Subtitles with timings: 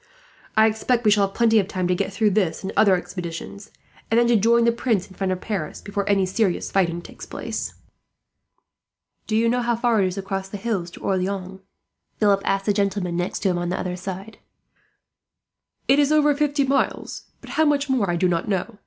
[0.57, 3.69] I expect we shall have plenty of time to get through this and other expeditions,
[4.09, 7.27] and then to join the Prince in front of Paris before any serious fighting takes
[7.27, 7.75] place."
[9.27, 11.59] "Do you know how far it is across the hills to Orleans?"
[12.17, 14.39] Philip asked the gentlemen next to him on the other side.
[15.87, 18.79] "It is over fifty miles, but how much more I do not know.